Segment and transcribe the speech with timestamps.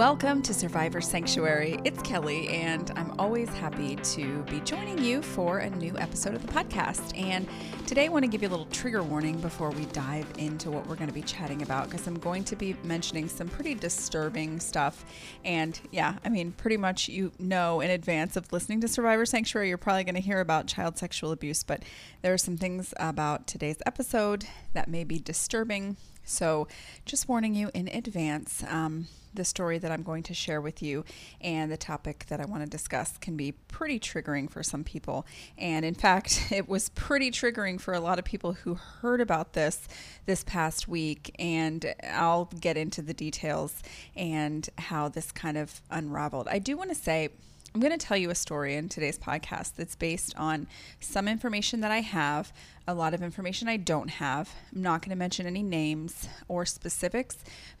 [0.00, 1.78] Welcome to Survivor Sanctuary.
[1.84, 6.40] It's Kelly, and I'm always happy to be joining you for a new episode of
[6.40, 7.14] the podcast.
[7.20, 7.46] And
[7.86, 10.86] today I want to give you a little trigger warning before we dive into what
[10.86, 14.58] we're going to be chatting about because I'm going to be mentioning some pretty disturbing
[14.58, 15.04] stuff.
[15.44, 19.68] And yeah, I mean, pretty much you know in advance of listening to Survivor Sanctuary,
[19.68, 21.82] you're probably going to hear about child sexual abuse, but
[22.22, 25.98] there are some things about today's episode that may be disturbing.
[26.24, 26.68] So,
[27.04, 28.64] just warning you in advance.
[28.66, 31.04] Um, the story that I'm going to share with you
[31.40, 35.26] and the topic that I want to discuss can be pretty triggering for some people.
[35.56, 39.52] And in fact, it was pretty triggering for a lot of people who heard about
[39.52, 39.88] this
[40.26, 41.34] this past week.
[41.38, 43.82] And I'll get into the details
[44.16, 46.48] and how this kind of unraveled.
[46.48, 47.30] I do want to say,
[47.72, 50.66] I'm going to tell you a story in today's podcast that's based on
[50.98, 52.52] some information that I have,
[52.88, 54.52] a lot of information I don't have.
[54.74, 57.36] I'm not going to mention any names or specifics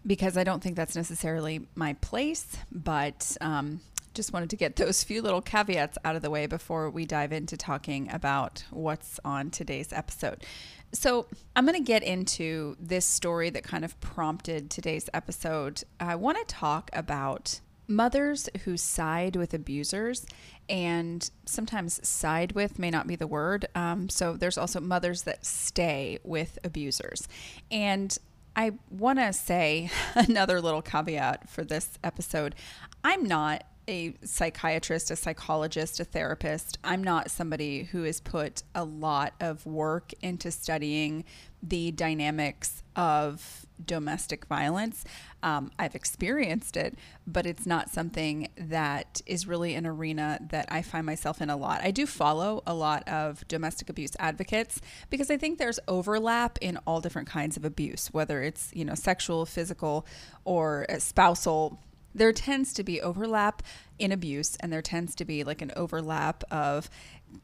[0.06, 3.80] because I don't think that's necessarily my place, but um,
[4.14, 7.32] just wanted to get those few little caveats out of the way before we dive
[7.32, 10.44] into talking about what's on today's episode.
[10.92, 15.84] So, I'm going to get into this story that kind of prompted today's episode.
[16.00, 20.24] I want to talk about mothers who side with abusers
[20.68, 25.44] and sometimes side with may not be the word um, so there's also mothers that
[25.44, 27.26] stay with abusers
[27.70, 28.16] and
[28.54, 32.54] i want to say another little caveat for this episode
[33.02, 36.78] i'm not a psychiatrist, a psychologist, a therapist.
[36.84, 41.24] I'm not somebody who has put a lot of work into studying
[41.60, 45.04] the dynamics of domestic violence.
[45.42, 46.96] Um, I've experienced it,
[47.26, 51.56] but it's not something that is really an arena that I find myself in a
[51.56, 51.80] lot.
[51.82, 56.78] I do follow a lot of domestic abuse advocates because I think there's overlap in
[56.86, 60.06] all different kinds of abuse, whether it's you know sexual, physical,
[60.44, 61.78] or spousal
[62.14, 63.62] there tends to be overlap
[63.98, 66.90] in abuse and there tends to be like an overlap of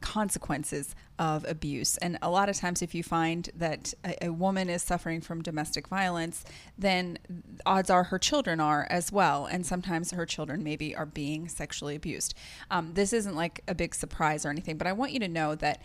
[0.00, 1.96] consequences of abuse.
[1.98, 5.42] And a lot of times, if you find that a, a, woman is suffering from
[5.42, 6.44] domestic violence,
[6.76, 7.18] then
[7.64, 9.46] odds are her children are as well.
[9.46, 12.34] And sometimes her children maybe are being sexually abused.
[12.70, 15.54] Um, this isn't like a big surprise or anything, but I want you to know
[15.56, 15.80] that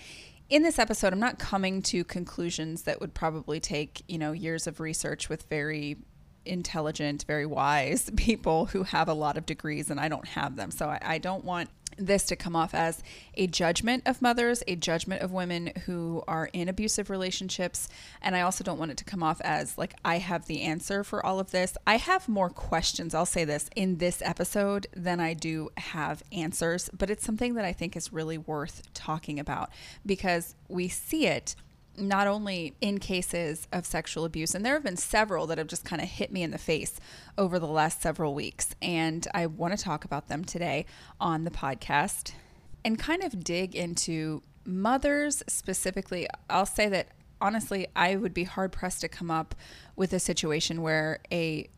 [0.49, 4.67] in this episode, I'm not coming to conclusions that would probably take, you know, years
[4.67, 5.97] of research with very
[6.45, 10.71] intelligent, very wise people who have a lot of degrees, and I don't have them.
[10.71, 13.03] So I, I, don't want this to come off as
[13.35, 17.87] a judgment of mothers, a judgment of women who are in abusive relationships.
[18.21, 21.03] And I also don't want it to come off as like I have the answer
[21.03, 21.77] for all of this.
[21.85, 26.89] I have more questions, I'll say this, in this episode than I do have answers,
[26.97, 29.69] but it's something that I think is really worth talking about
[30.05, 31.55] because we see it
[31.97, 35.85] not only in cases of sexual abuse, and there have been several that have just
[35.85, 36.99] kind of hit me in the face
[37.37, 38.75] over the last several weeks.
[38.81, 40.85] And I want to talk about them today
[41.19, 42.33] on the podcast
[42.83, 46.27] and kind of dig into mothers specifically.
[46.49, 47.09] I'll say that
[47.39, 49.55] honestly, I would be hard pressed to come up
[49.95, 51.69] with a situation where a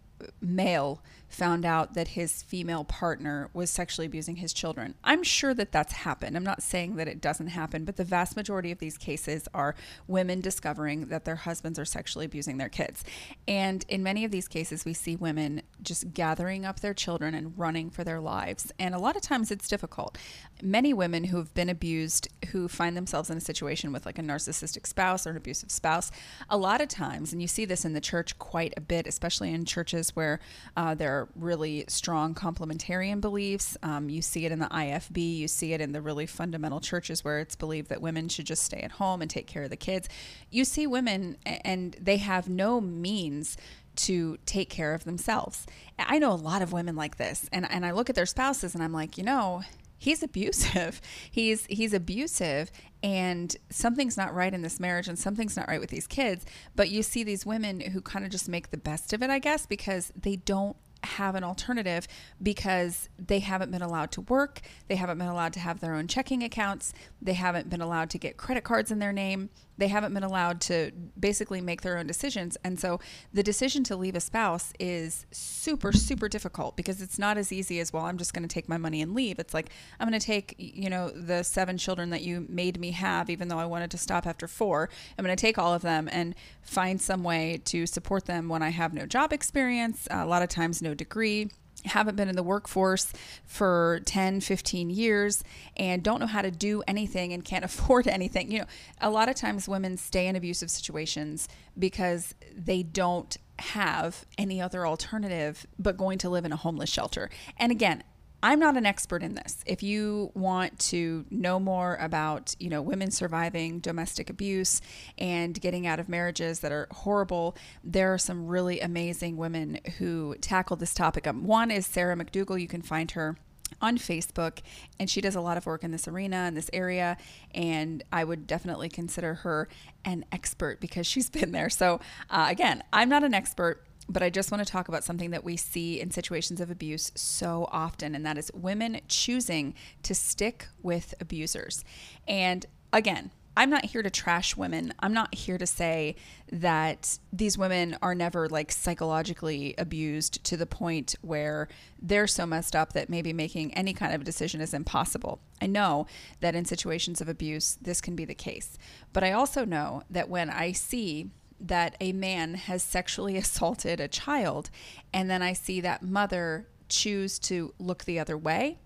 [0.42, 1.02] male
[1.34, 4.94] found out that his female partner was sexually abusing his children.
[5.04, 6.38] I'm sure that that's happened.
[6.38, 9.74] I'm not saying that it doesn't happen, but the vast majority of these cases are
[10.08, 13.04] women discovering that their husbands are sexually abusing their kids.
[13.48, 17.58] And in many of these cases, we see women just gathering up their children and
[17.58, 18.72] running for their lives.
[18.78, 20.18] And a lot of times it's difficult.
[20.62, 24.24] Many women who have been abused, who find themselves in a situation with like a
[24.24, 26.12] narcissistic spouse or an abusive spouse,
[26.48, 29.52] a lot of times, and you see this in the church quite a bit, especially
[29.52, 30.40] in churches where
[30.78, 33.78] uh, there are really strong complementarian beliefs.
[33.84, 37.24] Um, you see it in the IFB, you see it in the really fundamental churches
[37.24, 39.78] where it's believed that women should just stay at home and take care of the
[39.78, 40.10] kids.
[40.50, 43.58] You see women, and they have no means
[43.96, 45.68] to take care of themselves.
[46.00, 48.74] I know a lot of women like this, and, and I look at their spouses
[48.74, 49.64] and I'm like, you know,
[50.04, 51.00] he's abusive.
[51.32, 52.72] He's he's abusive
[53.02, 56.46] and something's not right in this marriage and something's not right with these kids.
[56.76, 59.40] But you see these women who kind of just make the best of it, I
[59.40, 62.08] guess, because they don't have an alternative
[62.42, 66.08] because they haven't been allowed to work, they haven't been allowed to have their own
[66.08, 70.14] checking accounts, they haven't been allowed to get credit cards in their name, they haven't
[70.14, 72.58] been allowed to basically make their own decisions.
[72.64, 73.00] And so
[73.34, 77.80] the decision to leave a spouse is super, super difficult because it's not as easy
[77.80, 79.40] as, well, I'm just going to take my money and leave.
[79.40, 82.92] It's like, I'm going to take, you know, the seven children that you made me
[82.92, 84.90] have, even though I wanted to stop after four.
[85.18, 88.62] I'm going to take all of them and find some way to support them when
[88.62, 91.50] I have no job experience, a lot of times no degree
[91.86, 93.12] haven't been in the workforce
[93.46, 95.44] for 10, 15 years
[95.78, 98.52] and don't know how to do anything and can't afford anything.
[98.52, 98.66] You know,
[99.02, 101.48] a lot of times women stay in abusive situations
[101.78, 107.30] because they don't have any other alternative but going to live in a homeless shelter.
[107.58, 108.04] And again,
[108.44, 109.64] I'm not an expert in this.
[109.66, 114.82] If you want to know more about, you know, women surviving domestic abuse
[115.18, 117.56] and getting out of marriages that are horrible,
[117.86, 121.26] there are some really amazing women who tackle this topic.
[121.26, 122.60] Um, one is Sarah McDugal.
[122.60, 123.38] You can find her
[123.82, 124.60] on Facebook,
[125.00, 127.16] and she does a lot of work in this arena, in this area.
[127.56, 129.70] And I would definitely consider her
[130.04, 131.70] an expert because she's been there.
[131.70, 135.32] So, uh, again, I'm not an expert but I just want to talk about something
[135.32, 139.74] that we see in situations of abuse so often, and that is women choosing
[140.04, 141.84] to stick with abusers.
[142.28, 144.94] And again, I'm not here to trash women.
[145.00, 146.16] I'm not here to say
[146.52, 151.68] that these women are never like psychologically abused to the point where
[152.02, 155.40] they're so messed up that maybe making any kind of a decision is impossible.
[155.62, 156.08] I know
[156.42, 158.78] that in situations of abuse, this can be the case.
[159.14, 161.30] But I also know that when I see
[161.64, 164.70] that a man has sexually assaulted a child,
[165.14, 168.78] and then I see that mother choose to look the other way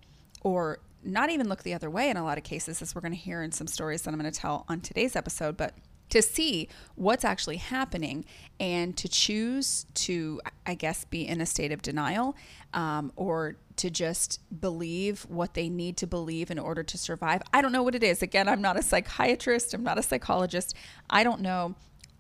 [0.42, 3.14] or not even look the other way in a lot of cases, as we're going
[3.14, 5.74] to hear in some stories that I'm going to tell on today's episode, but
[6.10, 8.26] to see what's actually happening
[8.60, 12.36] and to choose to, I guess, be in a state of denial
[12.74, 17.42] um, or to just believe what they need to believe in order to survive.
[17.54, 18.22] I don't know what it is.
[18.22, 20.76] Again, I'm not a psychiatrist, I'm not a psychologist.
[21.10, 21.76] I don't know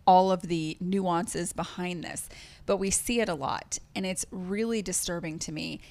[0.07, 2.29] all of the nuances behind this,
[2.65, 5.81] but we see it a lot and it's really disturbing to me.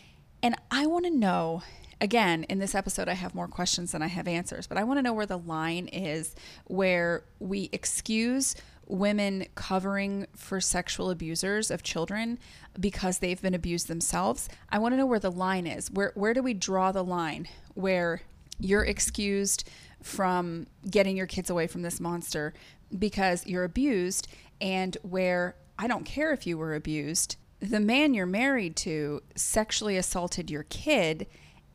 [0.43, 1.63] And I want to know
[2.01, 4.99] again, in this episode, I have more questions than I have answers, but I want
[4.99, 6.35] to know where the line is
[6.67, 8.55] where we excuse
[8.87, 12.39] women covering for sexual abusers of children
[12.79, 14.49] because they've been abused themselves.
[14.71, 15.91] I want to know where the line is.
[15.91, 18.23] Where where do we draw the line where
[18.59, 19.69] you're excused
[20.03, 22.55] from getting your kids away from this monster
[22.99, 24.29] because you're abused
[24.61, 29.97] and where I don't care if you were abused, the man you're married to sexually
[29.97, 31.27] assaulted your kid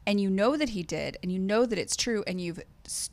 [0.06, 2.59] and you know that he did and you know that it's true and you've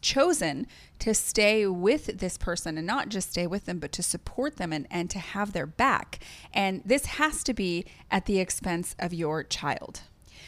[0.01, 0.67] chosen
[0.99, 4.73] to stay with this person and not just stay with them but to support them
[4.73, 6.19] and, and to have their back.
[6.53, 10.03] And this has to be at the expense of your child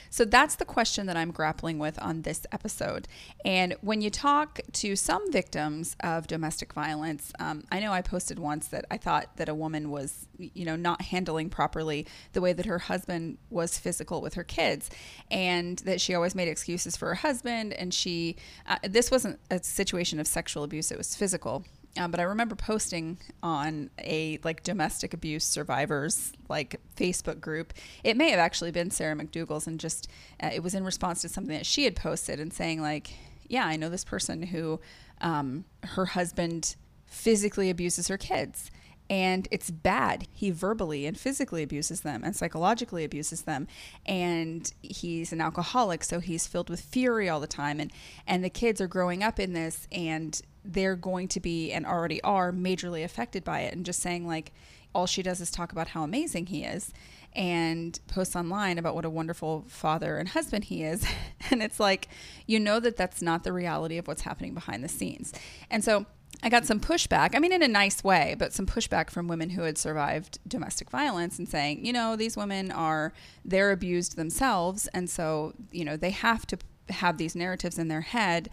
[0.08, 3.08] so that's the question that I'm grappling with on this episode.
[3.44, 8.38] And when you talk to some victims of domestic violence, um, I know I posted
[8.38, 12.52] once that I thought that a woman was, you know, not handling properly the way
[12.52, 14.90] that her husband was physical with her kids,
[15.30, 17.72] and that she always made excuses for her husband.
[17.72, 21.64] And she, uh, this wasn't a situation of sexual abuse; it was physical
[21.96, 27.72] um, but I remember posting on a like domestic abuse survivors like Facebook group.
[28.04, 30.08] It may have actually been Sarah McDugal's, and just
[30.42, 33.10] uh, it was in response to something that she had posted and saying like,
[33.48, 34.80] "Yeah, I know this person who
[35.20, 38.70] um, her husband physically abuses her kids."
[39.10, 40.28] and it's bad.
[40.32, 43.66] He verbally and physically abuses them and psychologically abuses them.
[44.06, 47.80] And he's an alcoholic, so he's filled with fury all the time.
[47.80, 47.92] And
[48.24, 52.20] and the kids are growing up in this, and they're going to be and already
[52.22, 53.74] are majorly affected by it.
[53.74, 54.52] And just saying like,
[54.94, 56.92] all she does is talk about how amazing he is
[57.32, 61.06] and posts online about what a wonderful father and husband he is.
[61.50, 62.08] and it's like,
[62.46, 65.32] you know that that's not the reality of what's happening behind the scenes.
[65.70, 66.06] And so
[66.42, 67.34] I got some pushback.
[67.34, 70.90] I mean, in a nice way, but some pushback from women who had survived domestic
[70.90, 73.12] violence and saying, you know, these women are,
[73.44, 74.88] they're abused themselves.
[74.88, 76.58] And so, you know, they have to
[76.90, 78.50] have these narratives in their head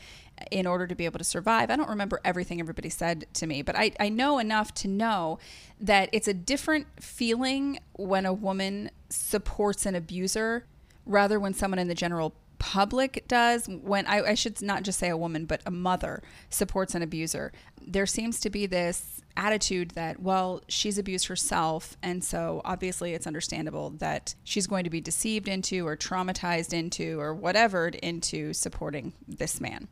[0.51, 1.70] in order to be able to survive.
[1.70, 5.39] I don't remember everything everybody said to me, but I, I know enough to know
[5.79, 10.65] that it's a different feeling when a woman supports an abuser
[11.06, 15.10] rather when someone in the general public does, when I, I should not just say
[15.10, 17.51] a woman, but a mother supports an abuser,
[17.82, 21.96] there seems to be this attitude that, well, she's abused herself.
[22.01, 27.20] And so obviously it's understandable that she's going to be deceived into or traumatized into
[27.20, 29.88] or whatever into supporting this man.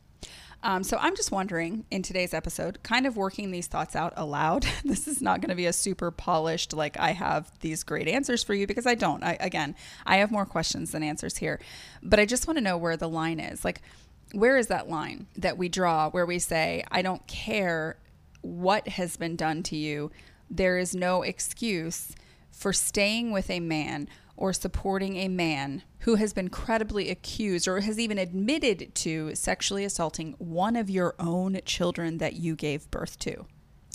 [0.62, 4.66] Um, so I'm just wondering in today's episode, kind of working these thoughts out aloud.
[4.84, 8.42] this is not going to be a super polished, like I have these great answers
[8.42, 9.22] for you because I don't.
[9.22, 11.60] I, again, I have more questions than answers here,
[12.02, 13.64] but I just want to know where the line is.
[13.64, 13.82] Like,
[14.32, 17.96] where is that line that we draw where we say, I don't care
[18.46, 20.10] what has been done to you?
[20.48, 22.14] There is no excuse
[22.50, 27.80] for staying with a man or supporting a man who has been credibly accused or
[27.80, 33.18] has even admitted to sexually assaulting one of your own children that you gave birth
[33.18, 33.46] to.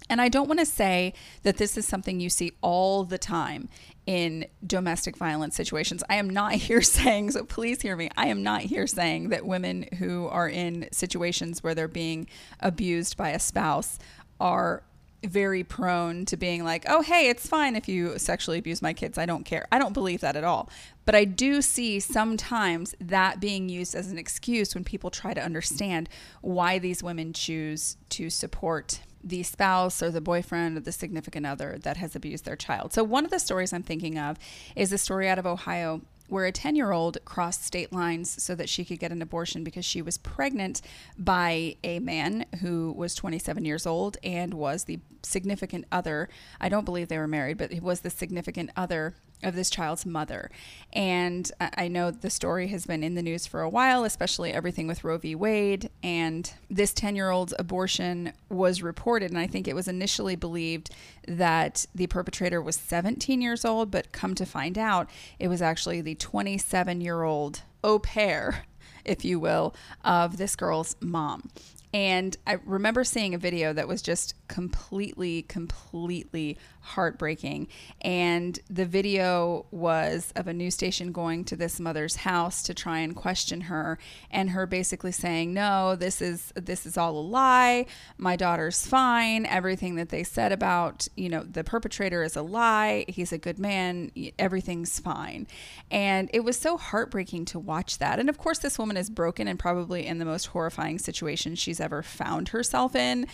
[0.09, 3.69] And I don't want to say that this is something you see all the time
[4.05, 6.03] in domestic violence situations.
[6.09, 9.45] I am not here saying, so please hear me, I am not here saying that
[9.45, 12.27] women who are in situations where they're being
[12.59, 13.99] abused by a spouse
[14.41, 14.83] are
[15.23, 19.17] very prone to being like, oh, hey, it's fine if you sexually abuse my kids.
[19.17, 19.67] I don't care.
[19.71, 20.69] I don't believe that at all.
[21.05, 25.41] But I do see sometimes that being used as an excuse when people try to
[25.41, 26.09] understand
[26.41, 31.77] why these women choose to support the spouse or the boyfriend or the significant other
[31.83, 32.91] that has abused their child.
[32.91, 34.37] So, one of the stories I'm thinking of
[34.75, 38.55] is a story out of Ohio where a 10 year old crossed state lines so
[38.55, 40.81] that she could get an abortion because she was pregnant
[41.17, 46.29] by a man who was 27 years old and was the significant other.
[46.59, 50.05] I don't believe they were married, but he was the significant other of this child's
[50.05, 50.49] mother.
[50.93, 54.87] And I know the story has been in the news for a while, especially everything
[54.87, 55.35] with Roe v.
[55.35, 55.89] Wade.
[56.03, 59.31] And this 10 year old's abortion was reported.
[59.31, 60.91] And I think it was initially believed
[61.27, 66.01] that the perpetrator was 17 years old, but come to find out, it was actually
[66.01, 68.65] the 27 year old au pair
[69.05, 71.49] if you will, of this girl's mom.
[71.93, 77.67] And I remember seeing a video that was just completely, completely heartbreaking.
[78.01, 82.99] And the video was of a news station going to this mother's house to try
[82.99, 83.97] and question her,
[84.29, 87.85] and her basically saying, "No, this is this is all a lie.
[88.17, 89.45] My daughter's fine.
[89.45, 93.05] Everything that they said about you know the perpetrator is a lie.
[93.07, 94.11] He's a good man.
[94.37, 95.47] Everything's fine."
[95.89, 98.19] And it was so heartbreaking to watch that.
[98.19, 101.79] And of course, this woman is broken and probably in the most horrifying situation she's
[101.79, 103.27] ever found herself in.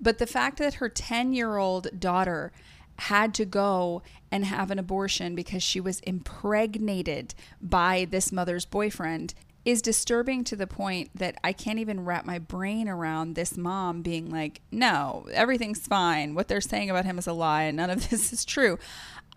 [0.00, 2.52] But the fact that her 10 year old daughter
[2.96, 9.34] had to go and have an abortion because she was impregnated by this mother's boyfriend
[9.64, 14.02] is disturbing to the point that I can't even wrap my brain around this mom
[14.02, 16.34] being like, no, everything's fine.
[16.34, 18.78] What they're saying about him is a lie and none of this is true.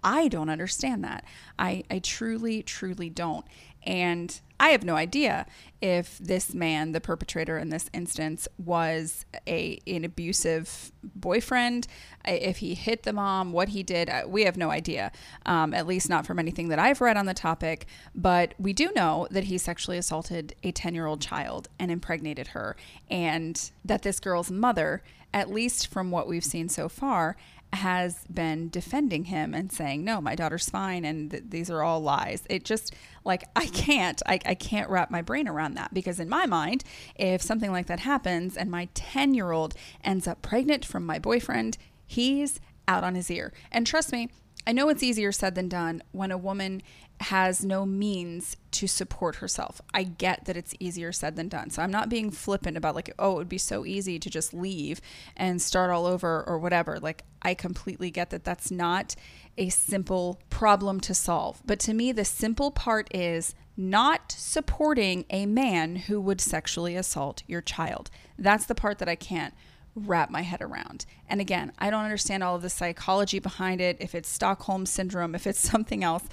[0.04, 1.24] I don't understand that.
[1.58, 3.46] I, I truly, truly don't.
[3.88, 5.46] And I have no idea
[5.82, 11.88] if this man, the perpetrator in this instance, was a an abusive boyfriend,
[12.26, 14.10] if he hit the mom, what he did.
[14.10, 15.14] Uh, we have no idea,
[15.46, 17.88] um, at least not from anything that I've read on the topic.
[18.14, 22.48] But we do know that he sexually assaulted a 10 year old child and impregnated
[22.48, 22.76] her,
[23.10, 25.02] and that this girl's mother,
[25.34, 27.38] at least from what we've seen so far,
[27.74, 32.00] has been defending him and saying, no, my daughter's fine and th- these are all
[32.00, 32.44] lies.
[32.50, 32.94] It just,
[33.24, 36.84] like, I can't, I, I can't wrap my brain around that because in my mind,
[37.16, 41.20] if something like that happens and my 10 year old ends up pregnant from my
[41.20, 43.52] boyfriend, he's out on his ear.
[43.72, 44.30] And trust me,
[44.68, 46.82] I know it's easier said than done when a woman
[47.22, 49.80] has no means to support herself.
[49.94, 51.70] I get that it's easier said than done.
[51.70, 54.54] So I'm not being flippant about like, oh, it would be so easy to just
[54.54, 55.00] leave
[55.38, 57.00] and start all over or whatever.
[57.00, 59.16] Like, I completely get that that's not
[59.58, 61.62] a simple problem to solve.
[61.66, 67.42] But to me, the simple part is not supporting a man who would sexually assault
[67.48, 68.12] your child.
[68.38, 69.54] That's the part that I can't
[69.98, 71.06] wrap my head around.
[71.28, 75.36] And again, I don't understand all of the psychology behind it, if it's Stockholm syndrome,
[75.36, 76.24] if it's something else.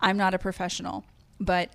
[0.00, 1.04] I'm not a professional,
[1.38, 1.70] but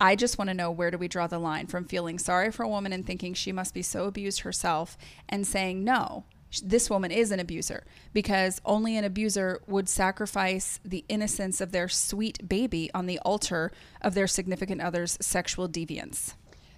[0.00, 2.62] I just want to know where do we draw the line from feeling sorry for
[2.62, 4.96] a woman and thinking she must be so abused herself
[5.28, 6.24] and saying, no,
[6.62, 11.88] this woman is an abuser because only an abuser would sacrifice the innocence of their
[11.88, 16.34] sweet baby on the altar of their significant other's sexual deviance.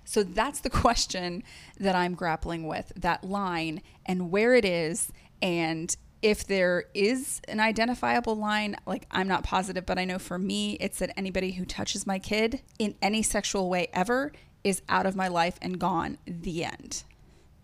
[0.07, 1.43] So that's the question
[1.79, 5.13] that I'm grappling with that line and where it is.
[5.43, 10.39] And if there is an identifiable line, like I'm not positive, but I know for
[10.39, 14.33] me, it's that anybody who touches my kid in any sexual way ever
[14.65, 16.19] is out of my life and gone.
[16.27, 17.05] The end.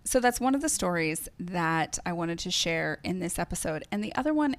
[0.05, 3.85] So that's one of the stories that I wanted to share in this episode.
[3.91, 4.57] And the other one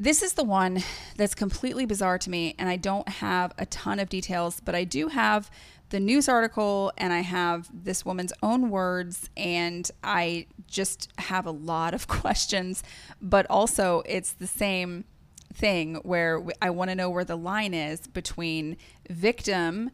[0.00, 0.82] This is the one
[1.18, 4.82] that's completely bizarre to me, and I don't have a ton of details, but I
[4.82, 5.50] do have
[5.90, 11.50] the news article and I have this woman's own words, and I just have a
[11.50, 12.82] lot of questions,
[13.20, 15.04] but also it's the same
[15.52, 18.78] thing where I want to know where the line is between
[19.10, 19.90] victim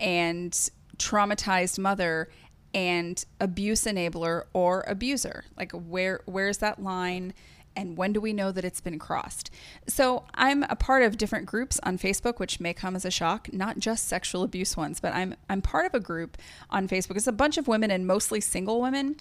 [0.00, 0.50] and
[0.96, 2.28] traumatized mother
[2.74, 5.44] and abuse enabler or abuser.
[5.56, 7.34] Like where where's that line
[7.76, 9.50] and when do we know that it's been crossed?
[9.86, 13.52] So, I'm a part of different groups on Facebook, which may come as a shock,
[13.52, 16.36] not just sexual abuse ones, but I'm I'm part of a group
[16.70, 17.16] on Facebook.
[17.16, 19.16] It's a bunch of women and mostly single women.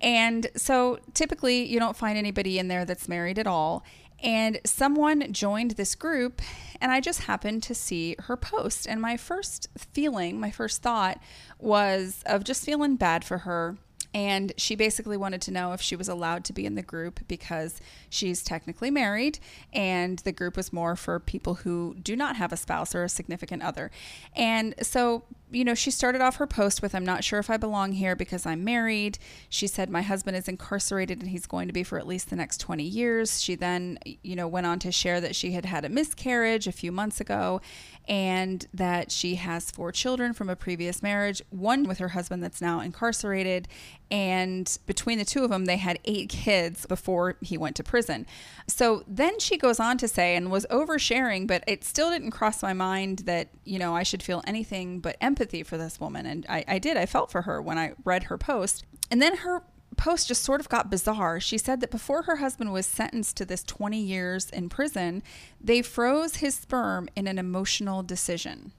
[0.00, 3.84] And so, typically you don't find anybody in there that's married at all.
[4.20, 6.42] And someone joined this group,
[6.80, 8.86] and I just happened to see her post.
[8.88, 11.20] And my first feeling, my first thought
[11.58, 13.76] was of just feeling bad for her
[14.14, 17.20] and she basically wanted to know if she was allowed to be in the group
[17.28, 19.38] because she's technically married,
[19.72, 23.08] and the group was more for people who do not have a spouse or a
[23.08, 23.90] significant other.
[24.34, 27.56] And so you know, she started off her post with, I'm not sure if I
[27.56, 29.18] belong here because I'm married.
[29.48, 32.36] She said, My husband is incarcerated and he's going to be for at least the
[32.36, 33.42] next 20 years.
[33.42, 36.72] She then, you know, went on to share that she had had a miscarriage a
[36.72, 37.60] few months ago
[38.08, 42.60] and that she has four children from a previous marriage, one with her husband that's
[42.60, 43.68] now incarcerated.
[44.10, 48.26] And between the two of them, they had eight kids before he went to prison.
[48.66, 52.62] So then she goes on to say, and was oversharing, but it still didn't cross
[52.62, 56.24] my mind that, you know, I should feel anything but empathy for this woman.
[56.24, 56.96] And I, I did.
[56.96, 58.86] I felt for her when I read her post.
[59.10, 59.62] And then her
[59.98, 61.40] post just sort of got bizarre.
[61.40, 65.22] She said that before her husband was sentenced to this 20 years in prison,
[65.60, 68.72] they froze his sperm in an emotional decision.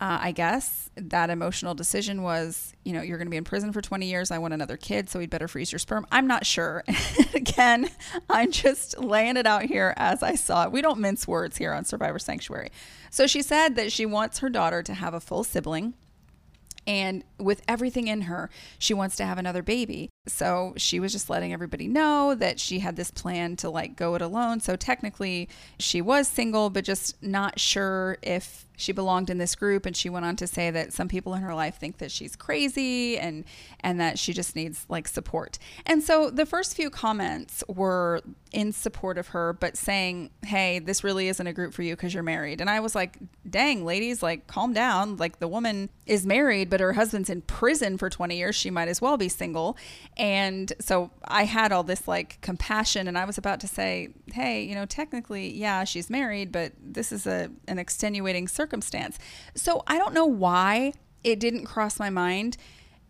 [0.00, 3.72] Uh, I guess that emotional decision was, you know, you're going to be in prison
[3.72, 4.30] for 20 years.
[4.30, 6.06] I want another kid, so we'd better freeze your sperm.
[6.12, 6.84] I'm not sure.
[7.34, 7.90] Again,
[8.30, 10.72] I'm just laying it out here as I saw it.
[10.72, 12.70] We don't mince words here on Survivor Sanctuary.
[13.10, 15.94] So she said that she wants her daughter to have a full sibling.
[16.88, 20.08] And with everything in her, she wants to have another baby.
[20.26, 24.14] So she was just letting everybody know that she had this plan to like go
[24.14, 24.60] it alone.
[24.60, 29.84] So technically, she was single, but just not sure if she belonged in this group
[29.84, 32.36] and she went on to say that some people in her life think that she's
[32.36, 33.44] crazy and
[33.80, 35.58] and that she just needs like support.
[35.84, 41.02] And so the first few comments were in support of her but saying, "Hey, this
[41.02, 43.18] really isn't a group for you cuz you're married." And I was like,
[43.50, 45.16] "Dang, ladies, like calm down.
[45.16, 48.54] Like the woman is married but her husband's in prison for 20 years.
[48.54, 49.76] She might as well be single."
[50.16, 54.62] And so I had all this like compassion and I was about to say, "Hey,
[54.62, 59.18] you know, technically, yeah, she's married, but this is a an extenuating circumstance circumstance.
[59.54, 60.92] So I don't know why
[61.24, 62.58] it didn't cross my mind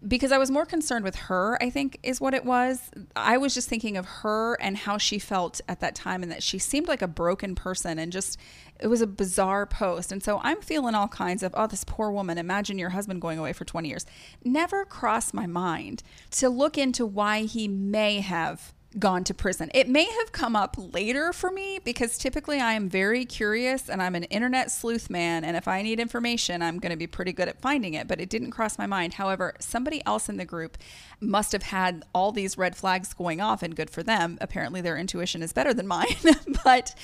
[0.07, 2.89] because I was more concerned with her, I think is what it was.
[3.17, 6.43] I was just thinking of her and how she felt at that time and that
[6.43, 8.39] she seemed like a broken person and just
[8.79, 10.13] it was a bizarre post.
[10.13, 13.41] And so I'm feeling all kinds of, oh, this poor woman, imagine your husband going
[13.41, 14.07] away for 20 years.
[14.45, 19.71] Never crossed my mind to look into why he may have gone to prison.
[19.75, 24.03] It may have come up later for me because typically I am very curious and
[24.03, 25.45] I'm an internet sleuth man.
[25.45, 28.21] And if I need information, I'm going to be pretty good at finding it, but
[28.21, 29.15] it didn't cross my mind.
[29.15, 30.79] However, somebody else in the group
[31.21, 34.39] must have had all these red flags going off, and good for them.
[34.41, 36.17] Apparently, their intuition is better than mine,
[36.65, 36.95] but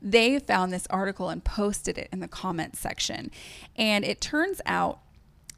[0.00, 3.30] they found this article and posted it in the comments section.
[3.76, 5.00] And it turns out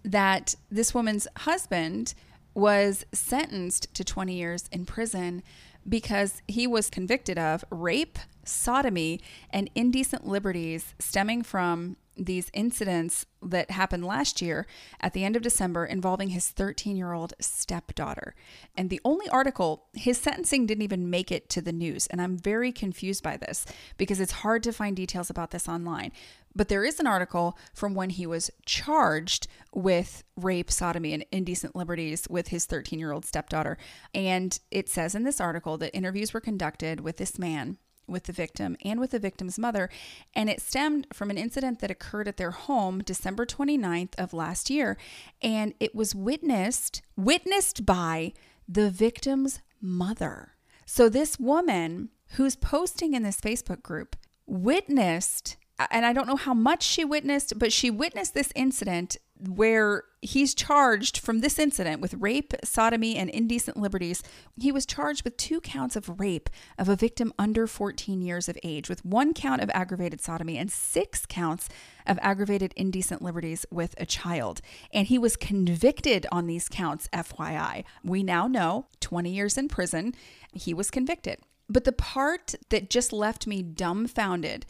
[0.04, 2.14] that this woman's husband
[2.54, 5.42] was sentenced to 20 years in prison
[5.88, 9.20] because he was convicted of rape, sodomy,
[9.50, 14.66] and indecent liberties stemming from these incidents that happened last year
[15.00, 18.34] at the end of December involving his 13 year old stepdaughter.
[18.76, 22.06] And the only article, his sentencing didn't even make it to the news.
[22.08, 23.64] And I'm very confused by this
[23.96, 26.12] because it's hard to find details about this online.
[26.54, 31.76] But there is an article from when he was charged with rape, sodomy, and indecent
[31.76, 33.78] liberties with his 13 year old stepdaughter.
[34.12, 37.78] And it says in this article that interviews were conducted with this man
[38.08, 39.88] with the victim and with the victim's mother,
[40.34, 44.70] and it stemmed from an incident that occurred at their home December 29th of last
[44.70, 44.96] year,
[45.42, 48.32] and it was witnessed witnessed by
[48.68, 50.54] the victim's mother.
[50.86, 54.16] So this woman who's posting in this Facebook group
[54.46, 55.56] witnessed
[55.90, 60.54] and I don't know how much she witnessed, but she witnessed this incident where he's
[60.54, 64.22] charged from this incident with rape, sodomy, and indecent liberties.
[64.56, 68.58] He was charged with two counts of rape of a victim under 14 years of
[68.62, 71.68] age, with one count of aggravated sodomy and six counts
[72.06, 74.60] of aggravated indecent liberties with a child.
[74.92, 77.84] And he was convicted on these counts, FYI.
[78.02, 80.14] We now know 20 years in prison,
[80.52, 81.38] he was convicted.
[81.68, 84.66] But the part that just left me dumbfounded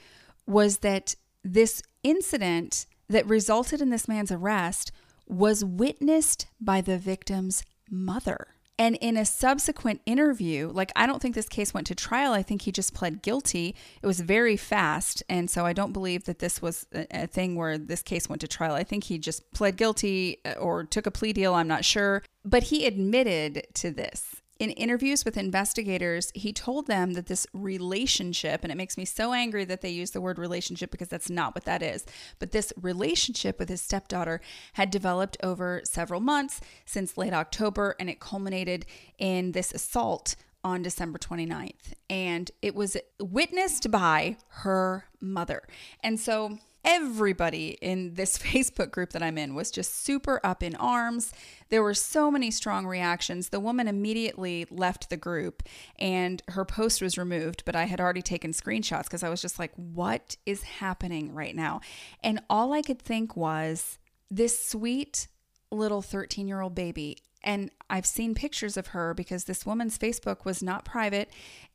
[0.46, 4.92] was that this incident that resulted in this man's arrest
[5.26, 8.48] was witnessed by the victim's mother.
[8.80, 12.32] And in a subsequent interview, like I don't think this case went to trial.
[12.32, 13.74] I think he just pled guilty.
[14.00, 15.22] It was very fast.
[15.28, 18.48] And so I don't believe that this was a, thing where this case went to
[18.48, 18.74] trial.
[18.74, 21.54] I think he just pled guilty uh, or took a plea deal.
[21.54, 22.22] I'm not sure.
[22.44, 24.36] But he admitted to this.
[24.58, 29.32] In interviews with investigators, he told them that this relationship, and it makes me so
[29.32, 32.04] angry that they use the word relationship because that's not what that is,
[32.40, 34.40] but this relationship with his stepdaughter
[34.72, 38.84] had developed over several months since late October, and it culminated
[39.16, 41.94] in this assault on December 29th.
[42.10, 45.62] And it was witnessed by her mother.
[46.02, 46.58] And so
[46.88, 51.32] everybody in this Facebook group that I'm in was just super up in arms.
[51.68, 53.50] There were so many strong reactions.
[53.50, 55.62] The woman immediately left the group
[55.98, 59.58] and her post was removed, but I had already taken screenshots because I was just
[59.58, 61.82] like, what is happening right now?
[62.24, 63.98] And all I could think was
[64.30, 65.28] this sweet
[65.70, 70.44] little 13 year old baby and I've seen pictures of her because this woman's Facebook
[70.44, 71.30] was not private.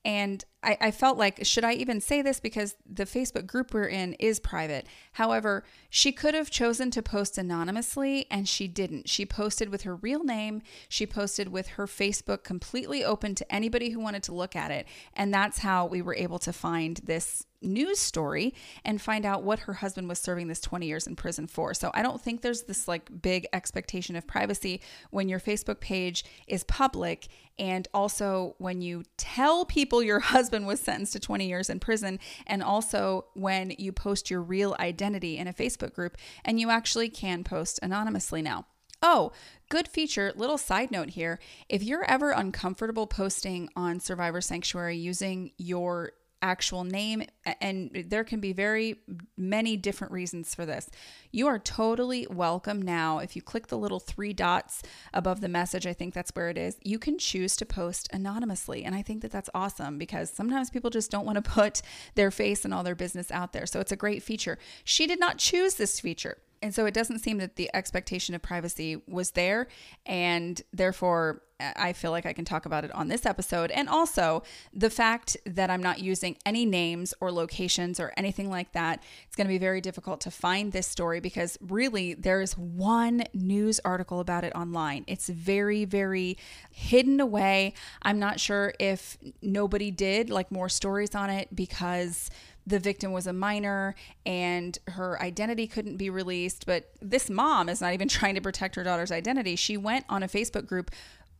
[0.05, 2.41] And I, I, felt like, should I even say this?
[2.41, 4.85] Because the Facebook group we're in is private.
[5.13, 9.09] However, she could have chosen to post anonymously and she didn't.
[9.09, 10.61] She posted with her real name.
[10.89, 14.85] She posted with her Facebook completely open to anybody who wanted to look at it.
[15.13, 19.59] And that's how we were able to find this news story and find out what
[19.59, 21.73] her husband was serving this 20 years in prison for.
[21.73, 26.25] So I don't think there's this like big expectation of privacy when your Facebook page
[26.47, 27.27] is public
[27.59, 32.19] and also when you tell people your husband was sentenced to 20 years in prison
[32.47, 37.09] and also when you post your real identity in a Facebook group and you actually
[37.09, 38.65] can post anonymously now.
[39.05, 39.33] Oh,
[39.67, 40.31] good feature.
[40.33, 41.39] Little side note here.
[41.67, 47.23] If you're ever uncomfortable posting on Survivor Sanctuary using your actual name,
[47.61, 48.99] and there can be very
[49.37, 50.89] many different reasons for this.
[51.31, 53.19] You are totally welcome now.
[53.19, 56.57] If you click the little three dots above the message, I think that's where it
[56.57, 58.83] is, you can choose to post anonymously.
[58.83, 61.81] And I think that that's awesome because sometimes people just don't want to put
[62.15, 63.65] their face and all their business out there.
[63.65, 64.59] So it's a great feature.
[64.83, 66.37] She did not choose this feature.
[66.63, 69.67] And so it doesn't seem that the expectation of privacy was there.
[70.05, 73.69] And therefore, I feel like I can talk about it on this episode.
[73.71, 78.71] And also the fact that I'm not using any names or locations or anything like
[78.71, 79.03] that.
[79.27, 83.23] It's going to be very difficult to find this story because really there is one
[83.33, 85.03] news article about it online.
[85.07, 86.37] It's very, very
[86.71, 87.73] hidden away.
[88.01, 92.29] I'm not sure if nobody did like more stories on it because
[92.65, 93.95] the victim was a minor
[94.25, 96.65] and her identity couldn't be released.
[96.65, 99.55] But this mom is not even trying to protect her daughter's identity.
[99.55, 100.91] She went on a Facebook group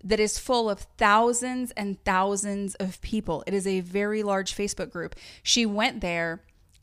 [0.04, 3.44] that is full of thousands and thousands of people.
[3.48, 5.16] It is a very large Facebook group.
[5.42, 6.42] She went there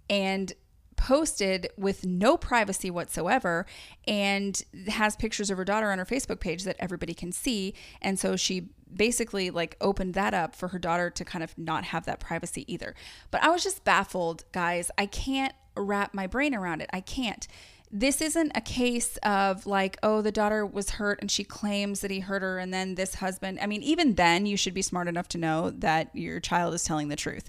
[0.08, 0.52] and
[1.00, 3.64] posted with no privacy whatsoever
[4.06, 7.72] and has pictures of her daughter on her Facebook page that everybody can see.
[8.02, 11.84] And so she basically like opened that up for her daughter to kind of not
[11.84, 12.94] have that privacy either.
[13.30, 14.90] But I was just baffled, guys.
[14.98, 16.90] I can't wrap my brain around it.
[16.92, 17.48] I can't
[17.92, 22.10] this isn't a case of like, oh, the daughter was hurt and she claims that
[22.10, 23.58] he hurt her, and then this husband.
[23.60, 26.84] I mean, even then, you should be smart enough to know that your child is
[26.84, 27.48] telling the truth.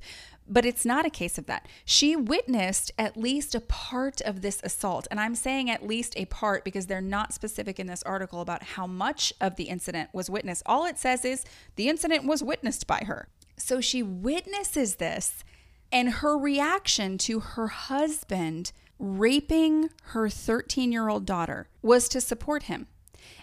[0.52, 1.66] But it's not a case of that.
[1.86, 5.08] She witnessed at least a part of this assault.
[5.10, 8.62] And I'm saying at least a part because they're not specific in this article about
[8.62, 10.64] how much of the incident was witnessed.
[10.66, 11.46] All it says is
[11.78, 13.30] the incident was witnessed by her.
[13.56, 15.46] So she witnesses this,
[15.90, 22.64] and her reaction to her husband raping her 13 year old daughter was to support
[22.64, 22.88] him.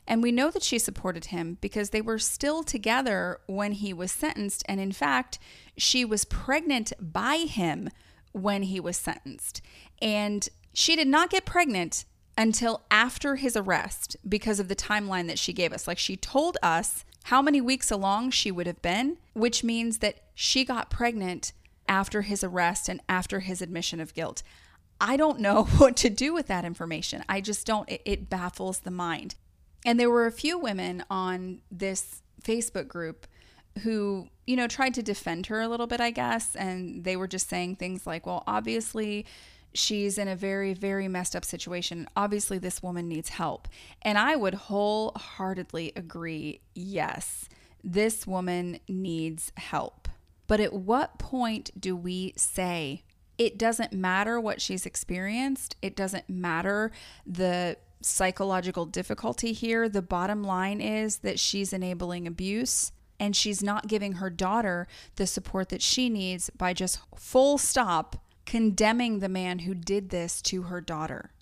[0.07, 4.12] And we know that she supported him because they were still together when he was
[4.12, 4.62] sentenced.
[4.69, 5.38] And in fact,
[5.77, 7.91] she was pregnant by him
[8.33, 9.61] when he was sentenced.
[10.01, 12.05] And she did not get pregnant
[12.37, 15.88] until after his arrest because of the timeline that she gave us.
[15.88, 20.21] Like she told us how many weeks along she would have been, which means that
[20.35, 21.53] she got pregnant
[21.88, 24.43] after his arrest and after his admission of guilt.
[25.01, 27.25] I don't know what to do with that information.
[27.29, 29.35] I just don't, it, it baffles the mind.
[29.85, 33.27] And there were a few women on this Facebook group
[33.83, 36.57] who, you know, tried to defend her a little bit, I guess.
[36.57, 39.25] And they were just saying things like, well, obviously,
[39.75, 42.09] she's in a very, very messed up situation.
[42.17, 43.69] Obviously, this woman needs help.
[44.03, 47.49] And I would wholeheartedly agree yes,
[47.85, 50.09] this woman needs help.
[50.47, 53.03] But at what point do we say,
[53.37, 56.91] it doesn't matter what she's experienced, it doesn't matter
[57.25, 59.89] the psychological difficulty here.
[59.89, 62.93] The bottom line is that she's enabling abuse.
[63.21, 68.17] and she's not giving her daughter the support that she needs by just full stop
[68.47, 71.33] condemning the man who did this to her daughter.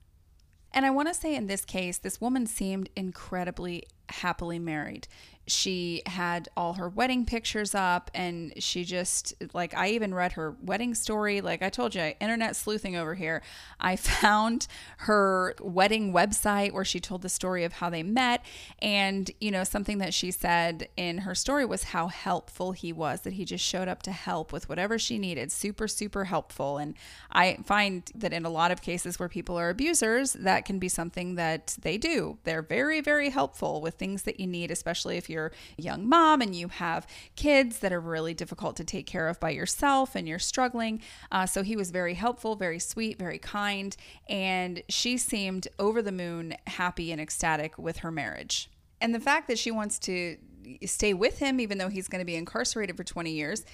[0.73, 5.07] And I want to say in this case, this woman seemed incredibly happily married
[5.46, 10.56] she had all her wedding pictures up and she just like I even read her
[10.62, 11.40] wedding story.
[11.40, 13.42] Like I told you internet sleuthing over here.
[13.80, 14.66] I found
[14.98, 18.44] her wedding website where she told the story of how they met.
[18.80, 23.20] And you know something that she said in her story was how helpful he was
[23.20, 25.52] that he just showed up to help with whatever she needed.
[25.52, 26.78] Super super helpful.
[26.78, 26.94] And
[27.30, 30.88] I find that in a lot of cases where people are abusers that can be
[30.88, 32.38] something that they do.
[32.42, 36.09] They're very very helpful with things that you need especially if you're you're a young
[36.09, 40.16] mom and you have kids that are really difficult to take care of by yourself
[40.16, 41.01] and you're struggling.
[41.31, 43.96] Uh, so he was very helpful, very sweet, very kind.
[44.29, 48.70] And she seemed over the moon happy and ecstatic with her marriage.
[49.01, 50.37] And the fact that she wants to
[50.85, 53.64] stay with him, even though he's going to be incarcerated for 20 years,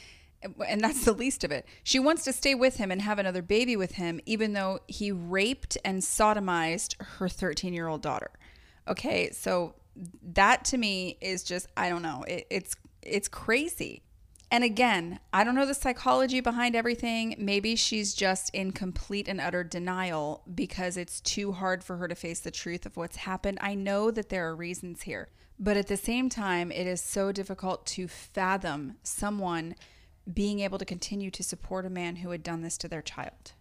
[0.66, 1.66] and that's the least of it.
[1.82, 5.12] She wants to stay with him and have another baby with him, even though he
[5.12, 8.30] raped and sodomized her 13 year old daughter.
[8.88, 9.74] Okay, so
[10.34, 12.24] that to me is just I don't know.
[12.26, 14.02] It, it's it's crazy.
[14.50, 17.34] And again, I don't know the psychology behind everything.
[17.38, 22.14] Maybe she's just in complete and utter denial because it's too hard for her to
[22.14, 23.56] face the truth of what's happened.
[23.62, 27.32] I know that there are reasons here, but at the same time, it is so
[27.32, 29.74] difficult to fathom someone
[30.30, 33.52] being able to continue to support a man who had done this to their child.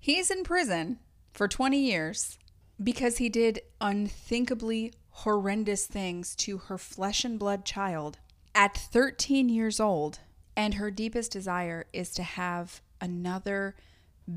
[0.00, 0.98] He's in prison
[1.32, 2.36] for 20 years
[2.82, 8.18] because he did unthinkably horrendous things to her flesh and blood child
[8.54, 10.18] at 13 years old.
[10.56, 13.74] And her deepest desire is to have another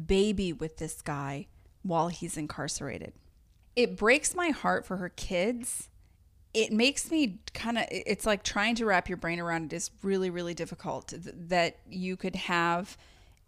[0.05, 1.47] baby with this guy
[1.83, 3.13] while he's incarcerated.
[3.75, 5.89] It breaks my heart for her kids.
[6.53, 9.91] It makes me kind of, it's like trying to wrap your brain around it is
[10.01, 12.97] really, really difficult that you could have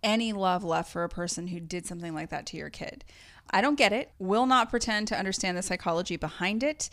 [0.03, 3.05] any love left for a person who did something like that to your kid.
[3.49, 4.11] I don't get it.
[4.19, 6.89] Will not pretend to understand the psychology behind it.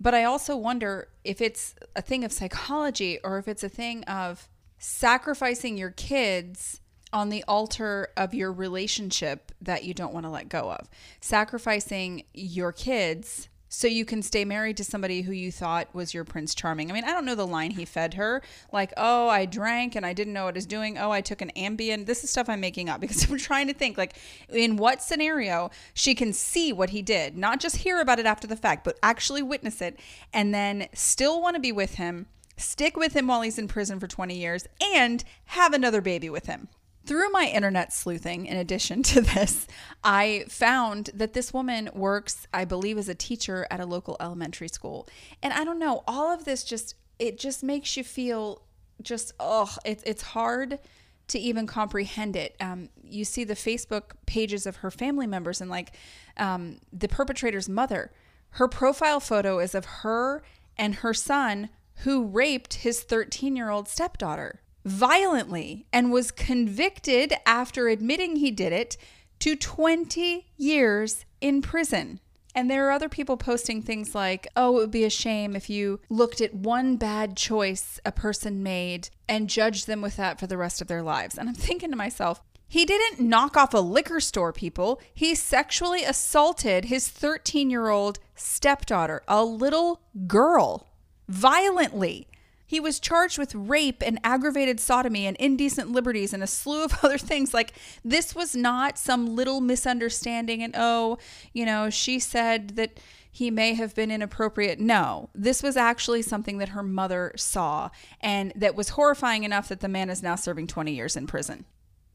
[0.00, 4.04] But I also wonder if it's a thing of psychology or if it's a thing
[4.04, 6.80] of sacrificing your kids
[7.12, 10.88] on the altar of your relationship that you don't want to let go of.
[11.20, 16.24] Sacrificing your kids so you can stay married to somebody who you thought was your
[16.24, 16.90] prince charming.
[16.90, 20.06] I mean, I don't know the line he fed her, like, "Oh, I drank and
[20.06, 20.98] I didn't know what I was doing.
[20.98, 23.74] Oh, I took an Ambien." This is stuff I'm making up because I'm trying to
[23.74, 24.16] think like
[24.48, 28.46] in what scenario she can see what he did, not just hear about it after
[28.46, 29.98] the fact, but actually witness it
[30.32, 32.26] and then still want to be with him,
[32.56, 36.46] stick with him while he's in prison for 20 years and have another baby with
[36.46, 36.68] him.
[37.06, 39.66] Through my internet sleuthing, in addition to this,
[40.02, 44.68] I found that this woman works, I believe, as a teacher at a local elementary
[44.68, 45.08] school.
[45.42, 48.62] And I don't know, all of this just, it just makes you feel
[49.02, 50.80] just, oh, it's, it's hard
[51.28, 52.56] to even comprehend it.
[52.60, 55.92] Um, you see the Facebook pages of her family members and like
[56.36, 58.12] um, the perpetrator's mother.
[58.50, 60.42] Her profile photo is of her
[60.76, 61.68] and her son
[62.00, 68.72] who raped his 13 year old stepdaughter violently and was convicted after admitting he did
[68.72, 68.96] it
[69.40, 72.20] to 20 years in prison.
[72.54, 75.68] And there are other people posting things like, oh, it would be a shame if
[75.68, 80.46] you looked at one bad choice a person made and judged them with that for
[80.46, 81.36] the rest of their lives.
[81.36, 85.00] And I'm thinking to myself, he didn't knock off a liquor store, people.
[85.12, 90.88] He sexually assaulted his 13 year old stepdaughter, a little girl,
[91.28, 92.28] violently.
[92.66, 96.98] He was charged with rape and aggravated sodomy and indecent liberties and a slew of
[97.02, 97.54] other things.
[97.54, 97.72] Like,
[98.04, 101.18] this was not some little misunderstanding and, oh,
[101.52, 102.98] you know, she said that
[103.30, 104.80] he may have been inappropriate.
[104.80, 109.80] No, this was actually something that her mother saw and that was horrifying enough that
[109.80, 111.66] the man is now serving 20 years in prison.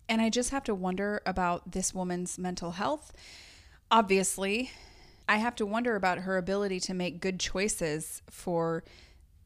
[0.09, 3.13] And I just have to wonder about this woman's mental health.
[3.89, 4.71] Obviously,
[5.29, 8.83] I have to wonder about her ability to make good choices for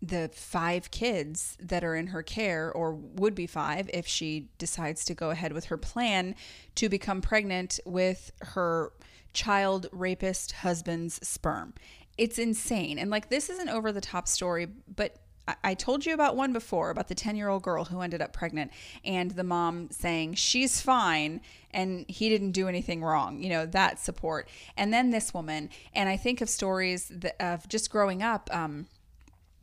[0.02, 5.06] the five kids that are in her care, or would be five if she decides
[5.06, 6.36] to go ahead with her plan
[6.76, 8.92] to become pregnant with her
[9.34, 11.74] child rapist husband's sperm.
[12.18, 12.98] It's insane.
[12.98, 15.18] And like, this is an over the top story, but
[15.64, 18.34] I told you about one before about the 10 year old girl who ended up
[18.34, 18.72] pregnant
[19.04, 24.00] and the mom saying she's fine and he didn't do anything wrong, you know, that
[24.00, 24.50] support.
[24.76, 28.50] And then this woman, and I think of stories of just growing up.
[28.52, 28.88] Um,